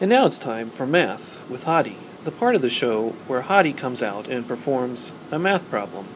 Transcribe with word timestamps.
And 0.00 0.08
now 0.08 0.24
it's 0.24 0.38
time 0.38 0.70
for 0.70 0.86
Math 0.86 1.46
with 1.50 1.64
Hadi, 1.64 1.98
the 2.24 2.30
part 2.30 2.54
of 2.54 2.62
the 2.62 2.70
show 2.70 3.10
where 3.26 3.42
Hadi 3.42 3.74
comes 3.74 4.02
out 4.02 4.28
and 4.28 4.48
performs 4.48 5.12
a 5.30 5.38
math 5.38 5.68
problem 5.68 6.06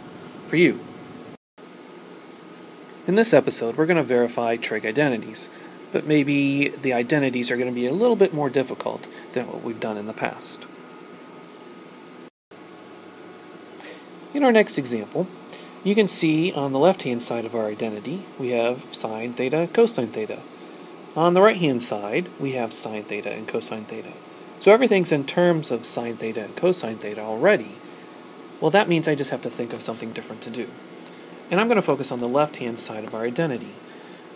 for 0.49 0.57
you. 0.57 0.80
In 3.07 3.17
this 3.17 3.35
episode, 3.35 3.77
we're 3.77 3.85
going 3.85 3.99
to 3.99 4.03
verify 4.03 4.57
trig 4.57 4.87
identities, 4.87 5.51
but 5.93 6.07
maybe 6.07 6.69
the 6.71 6.95
identities 6.95 7.51
are 7.51 7.59
going 7.59 7.69
to 7.69 7.75
be 7.75 7.84
a 7.84 7.93
little 7.93 8.16
bit 8.16 8.33
more 8.33 8.48
difficult 8.48 9.07
than 9.34 9.48
what 9.48 9.62
we've 9.62 9.80
done 9.80 9.98
in 9.98 10.07
the 10.07 10.14
past. 10.14 10.64
In 14.32 14.45
our 14.45 14.53
next 14.53 14.79
example, 14.79 15.27
you 15.85 15.95
can 15.95 16.09
see 16.09 16.51
on 16.55 16.73
the 16.73 16.79
left-hand 16.79 17.23
side 17.23 17.45
of 17.45 17.55
our 17.55 17.66
identity, 17.66 18.23
we 18.41 18.53
have 18.53 18.82
sine 18.95 19.35
theta, 19.35 19.69
cosine 19.75 20.07
theta. 20.07 20.39
On 21.17 21.35
the 21.35 21.43
right-hand 21.43 21.83
side, 21.83 22.29
we 22.41 22.53
have 22.53 22.73
sine 22.73 23.05
theta 23.05 23.30
and 23.33 23.47
cosine 23.47 23.84
theta. 23.84 24.12
So 24.59 24.73
everything's 24.73 25.12
in 25.12 25.25
terms 25.25 25.71
of 25.71 25.87
sine 25.87 26.16
theta 26.16 26.43
and 26.43 26.57
cosine 26.57 26.97
theta 26.97 27.21
already. 27.21 27.77
Well, 28.61 28.71
that 28.73 28.88
means 28.88 29.07
I 29.07 29.15
just 29.15 29.30
have 29.30 29.43
to 29.43 29.51
think 29.51 29.73
of 29.73 29.83
something 29.83 30.12
different 30.12 30.43
to 30.43 30.51
do. 30.51 30.69
And 31.51 31.61
I'm 31.61 31.69
going 31.69 31.77
to 31.77 31.83
focus 31.83 32.11
on 32.11 32.21
the 32.21 32.29
left-hand 32.29 32.80
side 32.80 33.05
of 33.05 33.15
our 33.15 33.23
identity. 33.23 33.74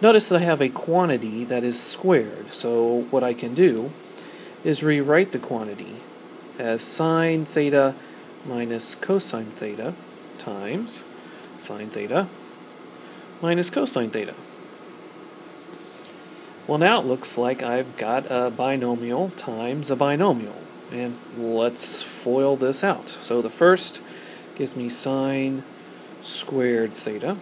Notice 0.00 0.28
that 0.28 0.42
I 0.42 0.44
have 0.44 0.60
a 0.60 0.68
quantity 0.68 1.44
that 1.44 1.64
is 1.64 1.80
squared, 1.80 2.54
so 2.54 3.06
what 3.10 3.24
I 3.24 3.34
can 3.34 3.54
do 3.54 3.90
is 4.62 4.82
rewrite 4.82 5.32
the 5.32 5.38
quantity 5.38 5.96
as 6.58 6.82
sine 6.82 7.44
theta 7.44 7.94
minus 8.46 8.94
cosine 8.94 9.46
theta 9.46 9.94
times 10.38 11.04
sine 11.58 11.90
theta 11.90 12.28
minus 13.42 13.70
cosine 13.70 14.10
theta. 14.10 14.34
Well, 16.68 16.76
now 16.76 17.00
it 17.00 17.06
looks 17.06 17.38
like 17.38 17.62
I've 17.62 17.96
got 17.96 18.26
a 18.28 18.50
binomial 18.50 19.30
times 19.30 19.90
a 19.90 19.96
binomial. 19.96 20.60
And 20.92 21.16
let's 21.38 22.02
FOIL 22.02 22.56
this 22.56 22.84
out. 22.84 23.08
So 23.08 23.40
the 23.40 23.48
first 23.48 24.02
gives 24.54 24.76
me 24.76 24.90
sine 24.90 25.62
squared 26.20 26.92
theta. 26.92 27.38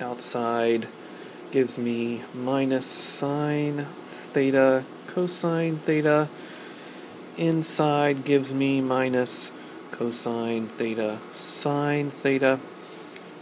Outside 0.00 0.88
gives 1.52 1.78
me 1.78 2.24
minus 2.34 2.84
sine 2.84 3.86
theta 4.08 4.82
cosine 5.06 5.76
theta. 5.76 6.28
Inside 7.36 8.24
gives 8.24 8.52
me 8.52 8.80
minus 8.80 9.52
cosine 9.92 10.66
theta 10.66 11.18
sine 11.32 12.10
theta. 12.10 12.58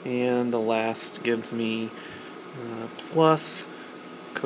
And 0.05 0.53
the 0.53 0.61
last 0.61 1.23
gives 1.23 1.55
me 1.55 1.89
uh, 2.55 2.89
plus 2.99 3.65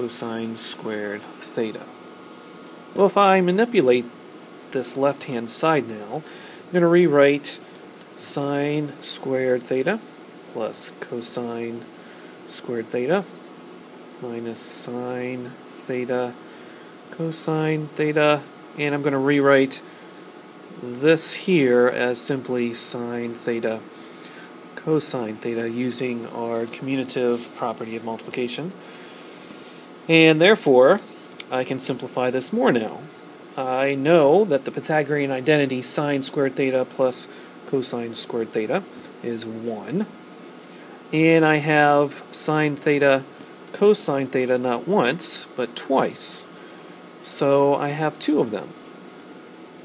cosine 0.00 0.56
squared 0.56 1.20
theta. 1.34 1.82
Well, 2.94 3.06
if 3.06 3.18
I 3.18 3.42
manipulate 3.42 4.06
this 4.72 4.96
left-hand 4.96 5.50
side 5.50 5.88
now, 5.88 6.22
I'm 6.64 6.72
going 6.72 6.82
to 6.82 6.88
rewrite 6.88 7.60
sine 8.16 8.94
squared 9.02 9.62
theta 9.62 10.00
plus 10.52 10.92
cosine 11.00 11.82
squared 12.48 12.86
theta 12.86 13.24
minus 14.22 14.58
sine 14.58 15.50
theta 15.84 16.34
cosine 17.10 17.86
theta 17.88 18.42
and 18.78 18.94
I'm 18.94 19.02
going 19.02 19.12
to 19.12 19.18
rewrite 19.18 19.80
this 20.82 21.32
here 21.32 21.88
as 21.88 22.20
simply 22.20 22.74
sine 22.74 23.34
theta 23.34 23.80
cosine 24.76 25.36
theta 25.36 25.70
using 25.70 26.26
our 26.28 26.64
commutative 26.64 27.54
property 27.56 27.96
of 27.96 28.04
multiplication. 28.04 28.72
And 30.10 30.40
therefore, 30.40 30.98
I 31.52 31.62
can 31.62 31.78
simplify 31.78 32.32
this 32.32 32.52
more 32.52 32.72
now. 32.72 32.98
I 33.56 33.94
know 33.94 34.44
that 34.44 34.64
the 34.64 34.72
Pythagorean 34.72 35.30
identity 35.30 35.82
sine 35.82 36.24
squared 36.24 36.56
theta 36.56 36.84
plus 36.84 37.28
cosine 37.68 38.14
squared 38.14 38.52
theta 38.52 38.82
is 39.22 39.46
1. 39.46 40.06
And 41.12 41.44
I 41.44 41.56
have 41.58 42.24
sine 42.32 42.74
theta 42.74 43.22
cosine 43.72 44.26
theta 44.26 44.58
not 44.58 44.88
once, 44.88 45.44
but 45.56 45.76
twice. 45.76 46.44
So 47.22 47.76
I 47.76 47.90
have 47.90 48.18
two 48.18 48.40
of 48.40 48.50
them. 48.50 48.70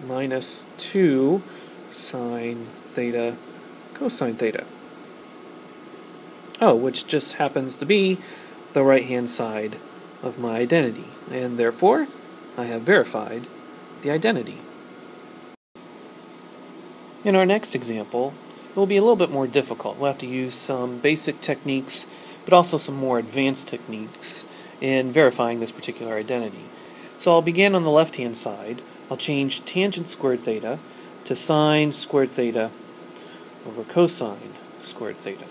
Minus 0.08 0.66
2 0.80 1.44
sine 1.92 2.66
theta 2.94 3.36
cosine 3.94 4.38
theta. 4.38 4.64
Oh, 6.60 6.74
which 6.74 7.06
just 7.06 7.34
happens 7.34 7.76
to 7.76 7.86
be 7.86 8.18
the 8.74 8.82
right 8.82 9.06
hand 9.06 9.30
side 9.30 9.78
of 10.24 10.40
my 10.40 10.58
identity, 10.58 11.06
and 11.32 11.58
therefore 11.58 12.08
I 12.58 12.66
have 12.66 12.82
verified 12.82 13.48
the 14.02 14.12
identity. 14.12 14.60
In 17.24 17.36
our 17.36 17.46
next 17.46 17.74
example, 17.74 18.34
it 18.70 18.76
will 18.76 18.86
be 18.86 18.98
a 18.98 19.02
little 19.02 19.16
bit 19.16 19.32
more 19.32 19.48
difficult. 19.48 19.98
We'll 19.98 20.12
have 20.12 20.20
to 20.20 20.28
use 20.28 20.54
some 20.54 21.00
basic 21.00 21.42
techniques, 21.42 22.08
but 22.44 22.54
also 22.54 22.78
some 22.78 22.96
more 22.96 23.18
advanced 23.18 23.68
techniques 23.68 24.46
in 24.80 25.12
verifying 25.12 25.60
this 25.60 25.72
particular 25.72 26.16
identity. 26.16 26.66
So 27.18 27.32
I'll 27.32 27.42
begin 27.42 27.74
on 27.74 27.84
the 27.84 27.90
left-hand 27.90 28.38
side. 28.38 28.82
I'll 29.10 29.18
change 29.18 29.66
tangent 29.66 30.10
squared 30.10 30.42
theta 30.42 30.80
to 31.24 31.36
sine 31.36 31.94
squared 31.94 32.30
theta 32.30 32.70
over 33.66 33.84
cosine 33.84 34.54
squared 34.80 35.18
theta. 35.18 35.46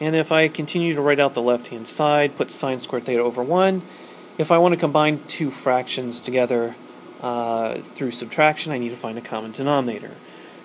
And 0.00 0.16
if 0.16 0.32
I 0.32 0.48
continue 0.48 0.94
to 0.94 1.00
write 1.00 1.20
out 1.20 1.34
the 1.34 1.42
left-hand 1.42 1.88
side, 1.88 2.36
put 2.36 2.50
sine 2.50 2.80
squared 2.80 3.04
theta 3.04 3.22
over 3.22 3.42
1, 3.42 3.82
if 4.36 4.50
I 4.50 4.58
want 4.58 4.74
to 4.74 4.80
combine 4.80 5.20
two 5.28 5.50
fractions 5.50 6.20
together 6.20 6.74
uh, 7.20 7.78
through 7.78 8.10
subtraction, 8.10 8.72
I 8.72 8.78
need 8.78 8.88
to 8.90 8.96
find 8.96 9.16
a 9.16 9.20
common 9.20 9.52
denominator. 9.52 10.10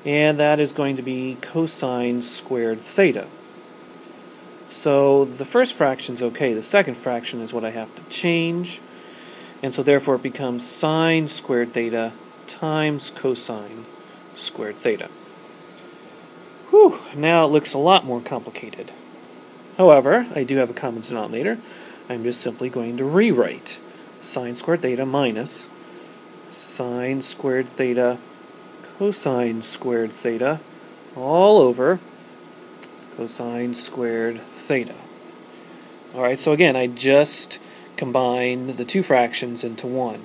And 0.05 0.39
that 0.39 0.59
is 0.59 0.73
going 0.73 0.95
to 0.95 1.01
be 1.01 1.37
cosine 1.41 2.21
squared 2.21 2.81
theta. 2.81 3.27
So 4.69 5.25
the 5.25 5.45
first 5.45 5.73
fraction 5.73 6.15
is 6.15 6.23
okay. 6.23 6.53
The 6.53 6.63
second 6.63 6.95
fraction 6.95 7.41
is 7.41 7.53
what 7.53 7.65
I 7.65 7.71
have 7.71 7.93
to 7.95 8.03
change. 8.09 8.81
And 9.61 9.73
so 9.73 9.83
therefore 9.83 10.15
it 10.15 10.23
becomes 10.23 10.65
sine 10.65 11.27
squared 11.27 11.73
theta 11.73 12.13
times 12.47 13.09
cosine 13.09 13.85
squared 14.35 14.77
theta. 14.77 15.09
Whew, 16.69 16.99
now 17.15 17.45
it 17.45 17.49
looks 17.49 17.73
a 17.73 17.79
lot 17.79 18.05
more 18.05 18.21
complicated. 18.21 18.91
However, 19.79 20.27
I 20.35 20.43
do 20.43 20.57
have 20.57 20.69
a 20.69 20.73
common 20.73 21.01
denominator. 21.03 21.57
I'm 22.09 22.25
just 22.25 22.41
simply 22.41 22.69
going 22.69 22.97
to 22.97 23.05
rewrite 23.05 23.79
sine 24.19 24.57
squared 24.57 24.81
theta 24.81 25.05
minus 25.05 25.69
sine 26.49 27.21
squared 27.21 27.69
theta 27.69 28.17
cosine 28.97 29.61
squared 29.61 30.11
theta 30.11 30.59
all 31.15 31.59
over 31.59 31.99
cosine 33.15 33.73
squared 33.73 34.41
theta. 34.41 34.95
Alright, 36.13 36.39
so 36.39 36.51
again, 36.51 36.75
I 36.75 36.87
just 36.87 37.57
combine 37.95 38.75
the 38.75 38.83
two 38.83 39.01
fractions 39.01 39.63
into 39.63 39.87
one. 39.87 40.23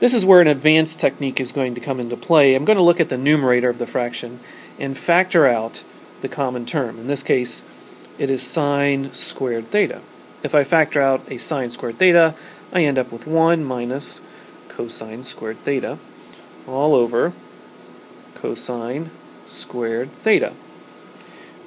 This 0.00 0.14
is 0.14 0.24
where 0.24 0.40
an 0.40 0.46
advanced 0.46 0.98
technique 0.98 1.38
is 1.38 1.52
going 1.52 1.74
to 1.74 1.82
come 1.82 2.00
into 2.00 2.16
play. 2.16 2.54
I'm 2.54 2.64
going 2.64 2.78
to 2.78 2.82
look 2.82 3.00
at 3.00 3.10
the 3.10 3.18
numerator 3.18 3.68
of 3.68 3.78
the 3.78 3.86
fraction 3.86 4.40
and 4.78 4.96
factor 4.96 5.44
out 5.46 5.84
the 6.22 6.28
common 6.30 6.64
term. 6.64 6.98
In 6.98 7.08
this 7.08 7.22
case, 7.22 7.62
it 8.18 8.30
is 8.30 8.42
sine 8.42 9.12
squared 9.14 9.70
theta. 9.70 10.00
If 10.42 10.54
I 10.54 10.64
factor 10.64 11.00
out 11.00 11.30
a 11.30 11.38
sine 11.38 11.70
squared 11.70 11.98
theta, 11.98 12.34
I 12.72 12.84
end 12.84 12.98
up 12.98 13.12
with 13.12 13.26
1 13.26 13.64
minus 13.64 14.20
cosine 14.68 15.24
squared 15.24 15.58
theta 15.58 15.98
all 16.66 16.94
over 16.94 17.32
cosine 18.34 19.10
squared 19.46 20.10
theta. 20.12 20.52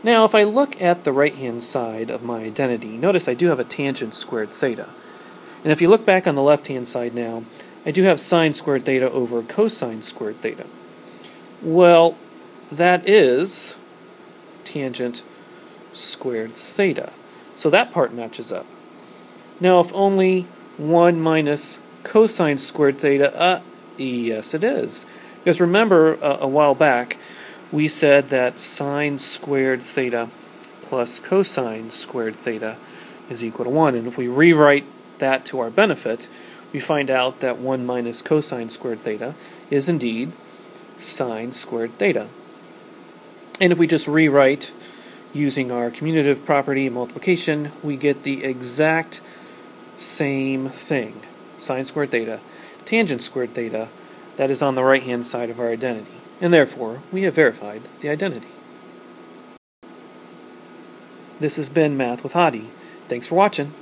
Now, 0.03 0.23
if 0.23 0.33
I 0.33 0.43
look 0.43 0.81
at 0.81 1.03
the 1.03 1.11
right-hand 1.11 1.63
side 1.63 2.09
of 2.09 2.23
my 2.23 2.43
identity, 2.43 2.95
notice 2.97 3.27
I 3.27 3.33
do 3.33 3.47
have 3.47 3.59
a 3.59 3.65
tangent 3.65 4.15
squared 4.15 4.49
theta. 4.49 4.87
And 5.63 5.73
if 5.73 5.81
you 5.81 5.89
look 5.89 6.05
back 6.05 6.25
on 6.25 6.35
the 6.35 6.41
left-hand 6.41 6.87
side 6.87 7.13
now, 7.13 7.43
I 7.85 7.91
do 7.91 8.03
have 8.03 8.19
sine 8.19 8.53
squared 8.53 8.85
theta 8.85 9.11
over 9.11 9.41
cosine 9.41 10.01
squared 10.01 10.37
theta. 10.37 10.65
Well, 11.61 12.15
that 12.71 13.07
is 13.07 13.75
tangent 14.63 15.23
squared 15.93 16.53
theta. 16.53 17.11
So 17.55 17.69
that 17.69 17.91
part 17.91 18.13
matches 18.13 18.51
up. 18.51 18.65
Now, 19.59 19.79
if 19.79 19.93
only 19.93 20.43
1 20.77 21.19
minus 21.19 21.79
cosine 22.03 22.57
squared 22.57 22.97
theta, 22.97 23.37
uh, 23.37 23.61
yes 23.97 24.53
it 24.53 24.63
is. 24.63 25.05
Because 25.39 25.59
remember, 25.59 26.17
uh, 26.23 26.37
a 26.39 26.47
while 26.47 26.75
back, 26.75 27.17
we 27.71 27.87
said 27.87 28.29
that 28.29 28.59
sine 28.59 29.19
squared 29.19 29.81
theta 29.81 30.29
plus 30.81 31.19
cosine 31.19 31.91
squared 31.91 32.35
theta 32.35 32.77
is 33.29 33.43
equal 33.43 33.65
to 33.65 33.71
1. 33.71 33.95
And 33.95 34.07
if 34.07 34.17
we 34.17 34.27
rewrite 34.27 34.85
that 35.19 35.45
to 35.45 35.59
our 35.59 35.69
benefit, 35.69 36.27
we 36.73 36.79
find 36.79 37.09
out 37.09 37.41
that 37.41 37.57
1 37.57 37.85
minus 37.85 38.21
cosine 38.21 38.69
squared 38.69 38.99
theta 38.99 39.35
is 39.69 39.89
indeed 39.89 40.31
sine 40.97 41.51
squared 41.51 41.91
theta. 41.97 42.27
And 43.61 43.71
if 43.71 43.77
we 43.77 43.87
just 43.87 44.07
rewrite 44.07 44.71
using 45.33 45.71
our 45.71 45.91
commutative 45.91 46.45
property 46.45 46.89
multiplication, 46.89 47.71
we 47.83 47.95
get 47.95 48.23
the 48.23 48.43
exact 48.43 49.21
same 49.95 50.69
thing, 50.69 51.21
sine 51.57 51.85
squared 51.85 52.11
theta. 52.11 52.39
tangent 52.85 53.21
squared 53.21 53.51
theta 53.51 53.89
that 54.37 54.49
is 54.49 54.61
on 54.61 54.75
the 54.75 54.83
right 54.83 55.03
hand 55.03 55.27
side 55.27 55.49
of 55.49 55.59
our 55.59 55.69
identity, 55.69 56.17
and 56.41 56.53
therefore 56.53 57.01
we 57.11 57.23
have 57.23 57.35
verified 57.35 57.81
the 58.01 58.09
identity. 58.09 58.47
This 61.39 61.57
has 61.57 61.69
been 61.69 61.95
Math 61.95 62.23
with 62.23 62.33
Hadi. 62.33 62.67
Thanks 63.07 63.27
for 63.27 63.35
watching. 63.35 63.73